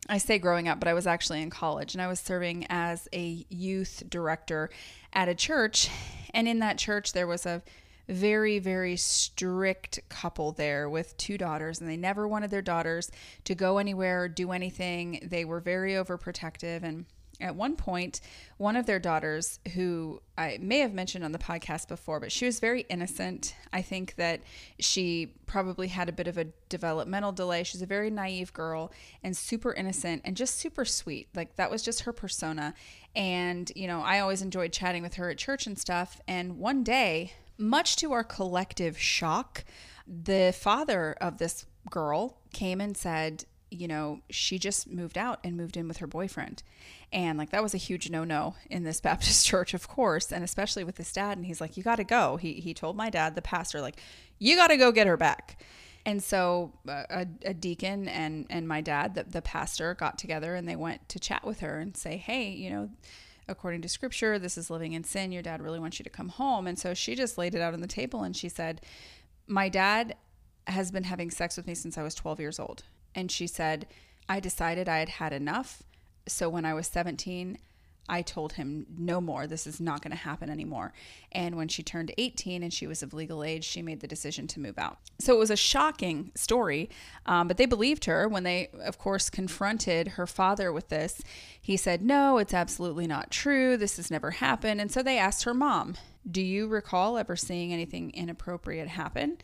[0.09, 3.09] I say growing up, but I was actually in college and I was serving as
[3.12, 4.71] a youth director
[5.12, 5.88] at a church.
[6.35, 7.62] And in that church, there was a
[8.09, 13.11] very, very strict couple there with two daughters, and they never wanted their daughters
[13.45, 15.21] to go anywhere or do anything.
[15.23, 16.83] They were very overprotective.
[16.83, 17.07] And
[17.40, 18.21] at one point,
[18.57, 22.47] one of their daughters, who I may have mentioned on the podcast before, but she
[22.47, 23.55] was very innocent.
[23.73, 24.42] I think that
[24.79, 27.64] she probably had a bit of a developmental delay.
[27.64, 28.92] She's a very naive girl
[29.23, 31.29] and super innocent and just super sweet.
[31.35, 32.75] Like that was just her persona.
[33.16, 36.21] And, you know, I always enjoyed chatting with her at church and stuff.
[36.29, 39.64] And one day, much to our collective shock,
[40.07, 45.57] the father of this girl came and said, you know, she just moved out and
[45.57, 46.62] moved in with her boyfriend.
[47.12, 50.85] And like that was a huge no-no in this Baptist church, of course, and especially
[50.85, 51.37] with his dad.
[51.37, 52.37] And he's like, You gotta go.
[52.37, 54.01] He he told my dad, the pastor, like,
[54.38, 55.62] you gotta go get her back.
[56.05, 60.57] And so uh, a, a, deacon and and my dad, the, the pastor, got together
[60.57, 62.90] and they went to chat with her and say, Hey, you know,
[63.48, 65.31] according to scripture, this is living in sin.
[65.31, 66.66] Your dad really wants you to come home.
[66.66, 68.81] And so she just laid it out on the table and she said,
[69.46, 70.16] My dad
[70.66, 72.85] has been having sex with me since I was 12 years old.
[73.14, 73.87] And she said,
[74.29, 75.83] I decided I had had enough.
[76.27, 77.59] So when I was 17,
[78.09, 79.47] I told him no more.
[79.47, 80.93] This is not going to happen anymore.
[81.31, 84.47] And when she turned 18 and she was of legal age, she made the decision
[84.49, 84.99] to move out.
[85.21, 86.91] So it was a shocking story,
[87.27, 91.23] um, but they believed her when they, of course, confronted her father with this.
[91.61, 93.77] He said, No, it's absolutely not true.
[93.77, 94.81] This has never happened.
[94.81, 95.95] And so they asked her mom,
[96.29, 99.39] Do you recall ever seeing anything inappropriate happen?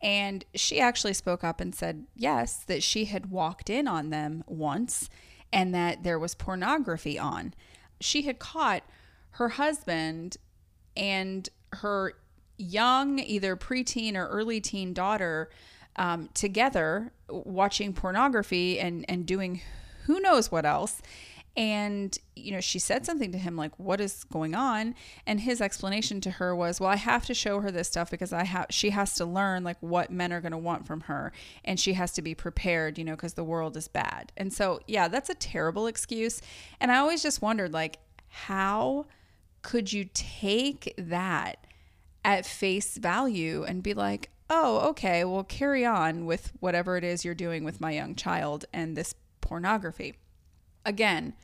[0.00, 4.44] And she actually spoke up and said, yes, that she had walked in on them
[4.46, 5.08] once
[5.52, 7.54] and that there was pornography on.
[8.00, 8.82] She had caught
[9.32, 10.36] her husband
[10.96, 12.14] and her
[12.56, 15.50] young, either preteen or early teen daughter
[15.96, 19.60] um, together watching pornography and, and doing
[20.04, 21.00] who knows what else.
[21.56, 24.94] And, you know, she said something to him like, What is going on?
[25.24, 28.32] And his explanation to her was, Well, I have to show her this stuff because
[28.32, 31.32] I have, she has to learn like what men are going to want from her.
[31.64, 34.32] And she has to be prepared, you know, because the world is bad.
[34.36, 36.42] And so, yeah, that's a terrible excuse.
[36.80, 39.06] And I always just wondered, like, how
[39.62, 41.66] could you take that
[42.24, 47.24] at face value and be like, Oh, okay, well, carry on with whatever it is
[47.24, 50.14] you're doing with my young child and this pornography?
[50.84, 51.34] Again,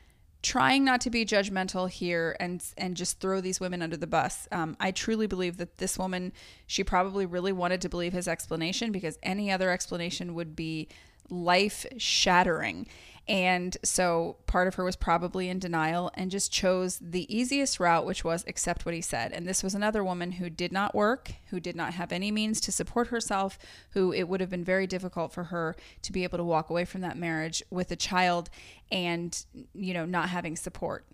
[0.42, 4.48] trying not to be judgmental here and and just throw these women under the bus.
[4.50, 6.32] Um, I truly believe that this woman,
[6.66, 10.88] she probably really wanted to believe his explanation because any other explanation would be
[11.30, 12.86] life shattering.
[13.28, 18.04] And so part of her was probably in denial and just chose the easiest route,
[18.04, 19.32] which was accept what he said.
[19.32, 22.60] And this was another woman who did not work, who did not have any means
[22.62, 23.56] to support herself,
[23.90, 26.84] who it would have been very difficult for her to be able to walk away
[26.84, 28.50] from that marriage with a child
[28.90, 31.06] and, you know, not having support.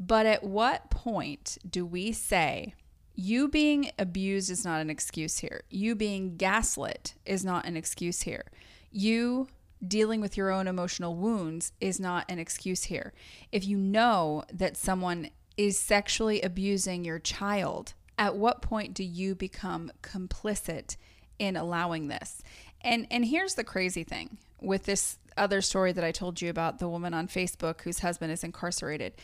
[0.00, 2.74] But at what point do we say,
[3.14, 5.62] you being abused is not an excuse here.
[5.68, 8.46] You being gaslit is not an excuse here.
[8.90, 9.48] You
[9.86, 13.12] dealing with your own emotional wounds is not an excuse here.
[13.50, 19.34] If you know that someone is sexually abusing your child, at what point do you
[19.34, 20.96] become complicit
[21.38, 22.42] in allowing this?
[22.82, 26.78] And and here's the crazy thing with this other story that I told you about
[26.78, 29.14] the woman on Facebook whose husband is incarcerated.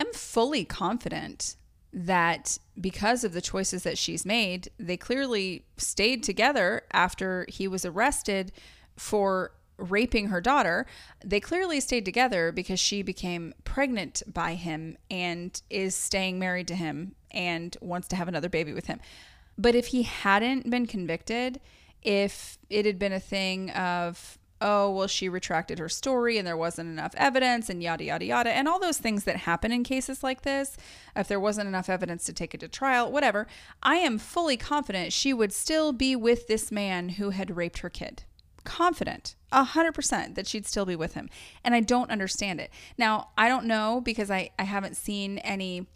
[0.00, 1.56] I'm fully confident
[1.92, 7.84] that because of the choices that she's made, they clearly stayed together after he was
[7.84, 8.52] arrested
[8.96, 10.86] for raping her daughter,
[11.24, 16.74] they clearly stayed together because she became pregnant by him and is staying married to
[16.74, 19.00] him and wants to have another baby with him.
[19.58, 21.60] But if he hadn't been convicted,
[22.02, 26.56] if it had been a thing of, oh, well, she retracted her story and there
[26.56, 30.22] wasn't enough evidence and yada, yada, yada, and all those things that happen in cases
[30.22, 30.76] like this,
[31.14, 33.46] if there wasn't enough evidence to take it to trial, whatever,
[33.82, 37.90] I am fully confident she would still be with this man who had raped her
[37.90, 38.24] kid
[38.66, 41.30] confident a hundred percent that she'd still be with him.
[41.64, 42.70] And I don't understand it.
[42.98, 45.86] Now, I don't know because I, I haven't seen any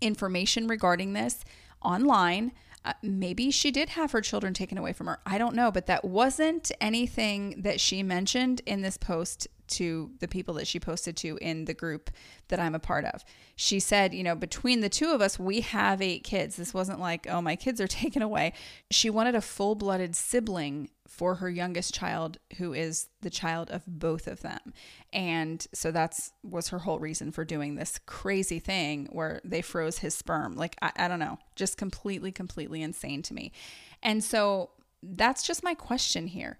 [0.00, 1.44] information regarding this
[1.82, 2.52] online.
[2.84, 5.18] Uh, maybe she did have her children taken away from her.
[5.26, 10.28] I don't know, but that wasn't anything that she mentioned in this post to the
[10.28, 12.10] people that she posted to in the group
[12.48, 13.24] that I'm a part of.
[13.56, 16.56] She said, you know, between the two of us, we have eight kids.
[16.56, 18.52] This wasn't like, oh, my kids are taken away.
[18.90, 23.82] She wanted a full blooded sibling for her youngest child who is the child of
[23.86, 24.72] both of them
[25.12, 29.98] and so that's was her whole reason for doing this crazy thing where they froze
[29.98, 33.50] his sperm like I, I don't know just completely completely insane to me
[34.00, 34.70] and so
[35.02, 36.56] that's just my question here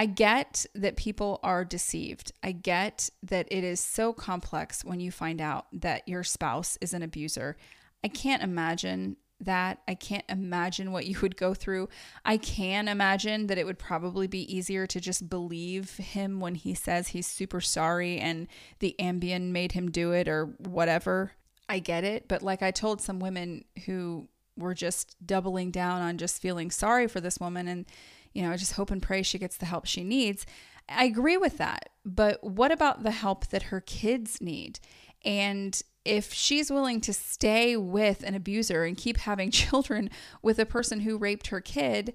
[0.00, 2.30] I get that people are deceived.
[2.40, 6.94] I get that it is so complex when you find out that your spouse is
[6.94, 7.56] an abuser.
[8.04, 9.80] I can't imagine that.
[9.86, 11.88] I can't imagine what you would go through.
[12.24, 16.74] I can imagine that it would probably be easier to just believe him when he
[16.74, 18.48] says he's super sorry and
[18.80, 21.32] the Ambien made him do it or whatever.
[21.68, 22.28] I get it.
[22.28, 27.06] But like I told some women who were just doubling down on just feeling sorry
[27.06, 27.86] for this woman and,
[28.32, 30.46] you know, just hope and pray she gets the help she needs.
[30.88, 31.90] I agree with that.
[32.04, 34.80] But what about the help that her kids need?
[35.24, 40.08] And if she's willing to stay with an abuser and keep having children
[40.42, 42.14] with a person who raped her kid,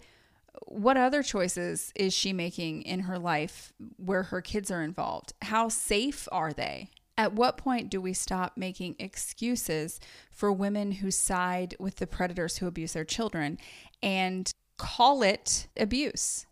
[0.65, 5.33] what other choices is she making in her life where her kids are involved?
[5.43, 6.89] How safe are they?
[7.15, 9.99] At what point do we stop making excuses
[10.31, 13.59] for women who side with the predators who abuse their children
[14.01, 16.47] and call it abuse?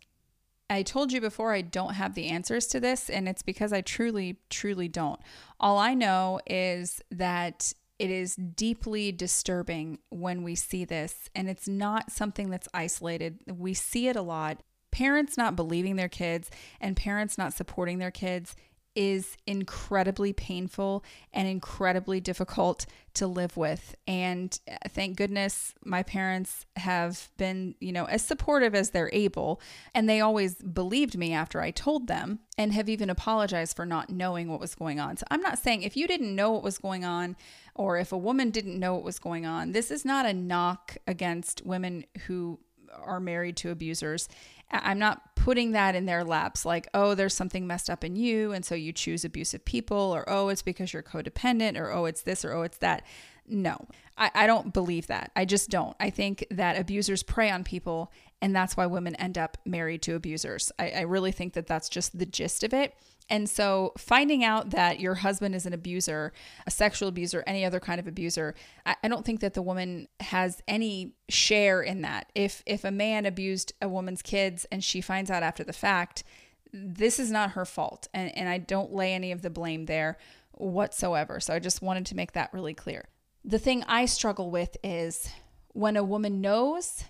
[0.72, 3.82] I told you before I don't have the answers to this, and it's because I
[3.82, 5.20] truly, truly don't.
[5.60, 11.68] All I know is that it is deeply disturbing when we see this, and it's
[11.68, 13.38] not something that's isolated.
[13.46, 14.62] We see it a lot.
[14.90, 16.50] Parents not believing their kids
[16.80, 18.56] and parents not supporting their kids
[18.94, 23.94] is incredibly painful and incredibly difficult to live with.
[24.06, 29.60] And uh, thank goodness my parents have been, you know, as supportive as they're able.
[29.94, 34.10] And they always believed me after I told them and have even apologized for not
[34.10, 35.16] knowing what was going on.
[35.16, 37.36] So I'm not saying if you didn't know what was going on
[37.74, 40.96] or if a woman didn't know what was going on, this is not a knock
[41.06, 42.58] against women who
[43.00, 44.28] are married to abusers.
[44.72, 48.52] I'm not putting that in their laps like, oh, there's something messed up in you.
[48.52, 52.22] And so you choose abusive people, or oh, it's because you're codependent, or oh, it's
[52.22, 53.04] this, or oh, it's that.
[53.46, 55.32] No, I, I don't believe that.
[55.34, 55.96] I just don't.
[55.98, 58.12] I think that abusers prey on people,
[58.42, 60.72] and that's why women end up married to abusers.
[60.78, 62.94] I, I really think that that's just the gist of it.
[63.30, 66.32] And so finding out that your husband is an abuser,
[66.66, 70.08] a sexual abuser, any other kind of abuser, I, I, don't think that the woman
[70.18, 72.32] has any share in that.
[72.34, 76.24] If if a man abused a woman's kids and she finds out after the fact,
[76.72, 78.08] this is not her fault.
[78.12, 80.18] And, and I don't lay any of the blame there
[80.50, 81.38] whatsoever.
[81.38, 83.06] So I just wanted to make that really clear.
[83.44, 85.30] The thing I struggle with is
[85.68, 87.04] when a woman knows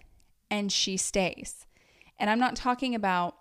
[0.52, 1.66] and she stays.
[2.18, 3.36] And I'm not talking about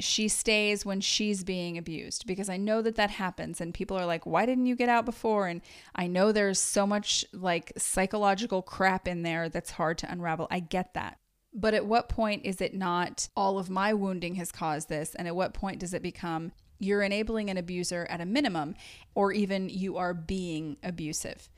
[0.00, 4.06] she stays when she's being abused because I know that that happens and people are
[4.06, 5.60] like why didn't you get out before and
[5.94, 10.46] I know there's so much like psychological crap in there that's hard to unravel.
[10.50, 11.18] I get that.
[11.52, 15.26] But at what point is it not all of my wounding has caused this and
[15.26, 18.74] at what point does it become you're enabling an abuser at a minimum
[19.14, 21.48] or even you are being abusive?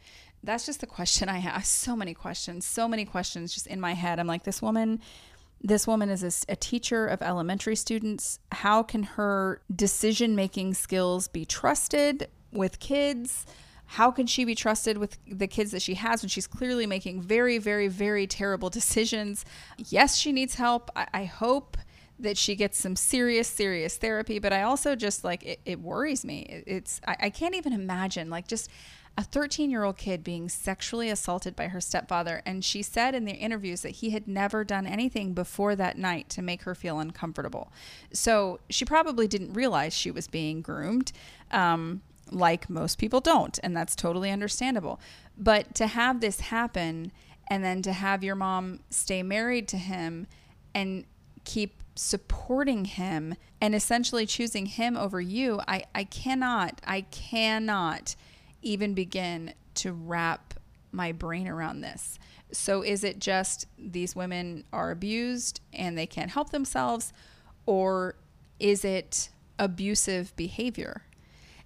[0.43, 1.65] That's just the question I have.
[1.81, 4.19] So many questions, so many questions just in my head.
[4.19, 5.01] I'm like this woman
[5.63, 8.39] this woman is a, a, teacher of elementary students.
[8.51, 13.45] How can her decision making skills be trusted with kids?
[13.85, 17.21] How can she be trusted with the kids that she has when she's clearly making
[17.21, 19.45] very, very, very terrible decisions?
[19.77, 20.91] Yes, she needs help.
[20.97, 21.77] I, I hope
[22.19, 26.25] that she gets some serious, serious therapy, but I also just like it, it worries
[26.25, 26.43] me.
[26.43, 28.71] It, it's, I, I can't even imagine like just
[29.21, 32.41] a 13 year old kid being sexually assaulted by her stepfather.
[32.47, 36.31] And she said in the interviews that he had never done anything before that night
[36.31, 37.71] to make her feel uncomfortable.
[38.15, 41.13] So she probably didn't realize she was being groomed.
[41.51, 42.01] Um,
[42.31, 44.99] like most people don't, and that's totally understandable.
[45.37, 47.13] But to have this happen
[47.51, 50.29] and then to have your mom stay married to him
[50.75, 51.05] and
[51.45, 58.15] keep supporting him and essentially choosing him over you, I, I cannot, I cannot
[58.63, 60.55] even begin to wrap
[60.93, 62.19] my brain around this.
[62.53, 67.13] So, is it just these women are abused and they can't help themselves,
[67.67, 68.17] or
[68.59, 71.03] is it abusive behavior?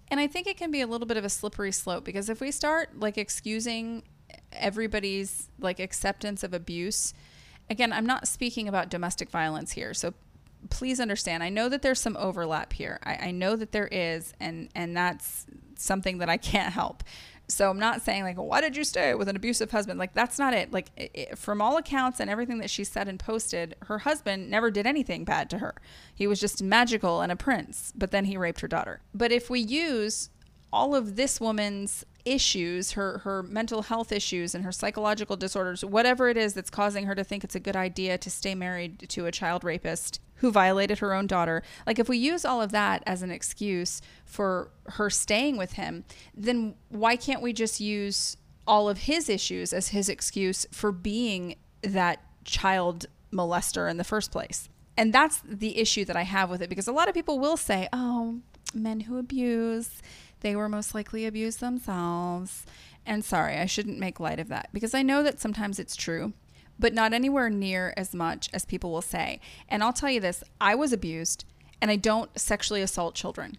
[0.09, 2.41] And I think it can be a little bit of a slippery slope because if
[2.41, 4.03] we start like excusing
[4.53, 7.15] everybody's like acceptance of abuse,
[7.71, 9.95] again, I'm not speaking about domestic violence here.
[9.95, 10.13] So
[10.71, 11.43] please understand.
[11.43, 12.99] I know that there's some overlap here.
[13.03, 15.47] I, I know that there is, and and that's
[15.85, 17.03] something that I can't help.
[17.47, 19.99] So I'm not saying like, why did you stay with an abusive husband?
[19.99, 20.73] Like that's not it.
[20.73, 24.71] Like it, from all accounts and everything that she said and posted, her husband never
[24.71, 25.75] did anything bad to her.
[26.15, 29.03] He was just magical and a prince, but then he raped her daughter.
[29.15, 30.31] But if we use
[30.73, 36.29] all of this woman's issues, her her mental health issues and her psychological disorders, whatever
[36.29, 39.27] it is that's causing her to think it's a good idea to stay married to
[39.27, 41.63] a child rapist who violated her own daughter.
[41.87, 46.05] Like if we use all of that as an excuse for her staying with him,
[46.35, 51.57] then why can't we just use all of his issues as his excuse for being
[51.83, 54.69] that child molester in the first place?
[54.97, 57.57] And that's the issue that I have with it because a lot of people will
[57.57, 58.41] say, "Oh,
[58.75, 60.01] men who abuse,
[60.45, 62.65] they were most likely abused themselves."
[63.05, 66.33] And sorry, I shouldn't make light of that because I know that sometimes it's true,
[66.79, 69.41] but not anywhere near as much as people will say.
[69.69, 71.45] And I'll tell you this I was abused
[71.81, 73.59] and I don't sexually assault children.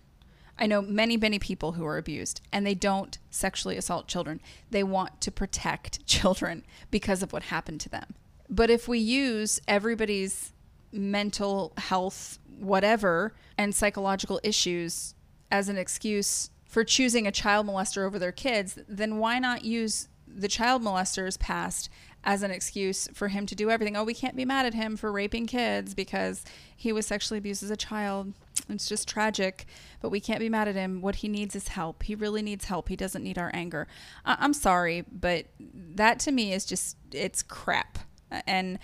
[0.58, 4.42] I know many, many people who are abused and they don't sexually assault children.
[4.72, 8.16] They want to protect children because of what happened to them.
[8.50, 10.54] But if we use everybody's
[10.92, 15.14] mental health, whatever, and psychological issues
[15.52, 20.10] as an excuse for choosing a child molester over their kids, then why not use
[20.28, 21.88] the child molester's past
[22.26, 23.96] as an excuse for him to do everything?
[23.96, 26.44] Oh, we can't be mad at him for raping kids because
[26.76, 28.34] he was sexually abused as a child.
[28.68, 29.68] It's just tragic,
[30.02, 31.00] but we can't be mad at him.
[31.00, 32.04] What he needs is help.
[32.04, 32.90] He really needs help.
[32.90, 33.88] He doesn't need our anger.
[34.26, 38.00] I- I'm sorry, but that to me is just, it's crap.
[38.46, 38.80] And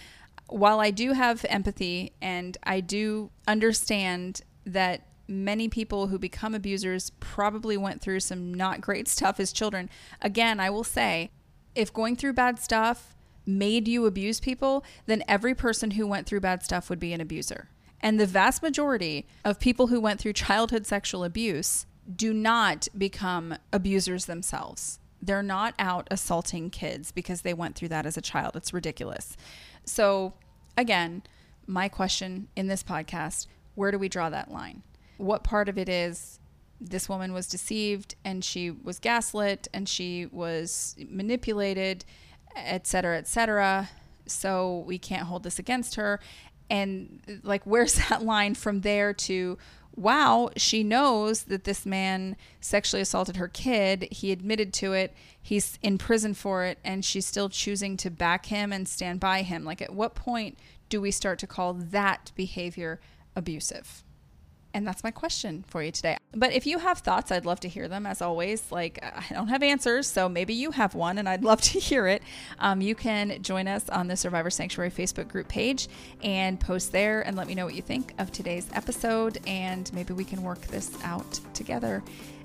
[0.47, 7.11] while I do have empathy and I do understand that many people who become abusers
[7.19, 9.89] probably went through some not great stuff as children.
[10.21, 11.31] Again, I will say
[11.75, 13.15] if going through bad stuff
[13.45, 17.21] made you abuse people, then every person who went through bad stuff would be an
[17.21, 17.69] abuser.
[18.01, 23.55] And the vast majority of people who went through childhood sexual abuse do not become
[23.71, 24.99] abusers themselves.
[25.21, 28.55] They're not out assaulting kids because they went through that as a child.
[28.55, 29.37] It's ridiculous.
[29.85, 30.33] So,
[30.75, 31.21] again,
[31.67, 34.83] my question in this podcast where do we draw that line?
[35.21, 36.39] What part of it is
[36.81, 42.03] this woman was deceived and she was gaslit and she was manipulated,
[42.55, 43.89] et cetera, et cetera.
[44.25, 46.19] So we can't hold this against her.
[46.69, 49.59] And like, where's that line from there to,
[49.95, 54.07] wow, she knows that this man sexually assaulted her kid.
[54.11, 55.13] He admitted to it.
[55.39, 56.79] He's in prison for it.
[56.83, 59.65] And she's still choosing to back him and stand by him.
[59.65, 60.57] Like, at what point
[60.89, 62.99] do we start to call that behavior
[63.35, 64.03] abusive?
[64.73, 66.17] And that's my question for you today.
[66.33, 68.71] But if you have thoughts, I'd love to hear them as always.
[68.71, 72.07] Like, I don't have answers, so maybe you have one and I'd love to hear
[72.07, 72.23] it.
[72.59, 75.87] Um, you can join us on the Survivor Sanctuary Facebook group page
[76.23, 79.39] and post there and let me know what you think of today's episode.
[79.45, 82.01] And maybe we can work this out together.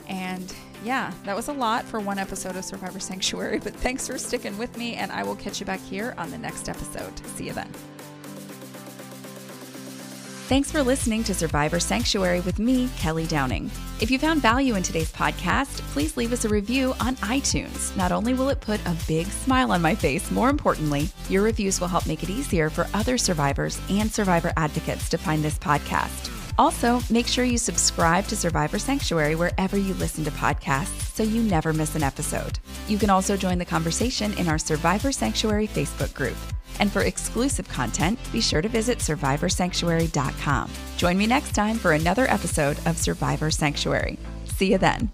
[0.09, 0.53] And
[0.85, 4.57] yeah, that was a lot for one episode of Survivor Sanctuary, but thanks for sticking
[4.59, 7.19] with me, and I will catch you back here on the next episode.
[7.37, 7.96] See you then.
[10.47, 13.69] Thanks for listening to Survivor Sanctuary with me, Kelly Downing.
[14.01, 17.95] If you found value in today's podcast, please leave us a review on iTunes.
[17.97, 21.81] Not only will it put a big smile on my face, more importantly, your reviews
[21.81, 26.31] will help make it easier for other survivors and survivor advocates to find this podcast.
[26.59, 31.43] Also, make sure you subscribe to Survivor Sanctuary wherever you listen to podcasts so you
[31.43, 32.61] never miss an episode.
[32.87, 36.37] You can also join the conversation in our Survivor Sanctuary Facebook group.
[36.81, 40.71] And for exclusive content, be sure to visit survivorsanctuary.com.
[40.97, 44.19] Join me next time for another episode of Survivor Sanctuary.
[44.47, 45.11] See you then.